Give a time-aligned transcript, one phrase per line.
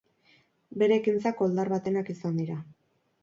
[0.83, 2.57] Bere ekintzak koldar batenak izan dira.